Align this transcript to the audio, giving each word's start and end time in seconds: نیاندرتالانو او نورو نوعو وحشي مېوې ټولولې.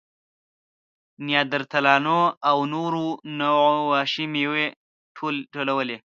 نیاندرتالانو 1.25 2.19
او 2.49 2.57
نورو 2.73 3.05
نوعو 3.39 3.77
وحشي 3.91 4.25
مېوې 4.33 4.65
ټولولې. 5.53 5.97